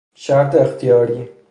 شرط 0.15 0.55
اختیاری 0.55 1.29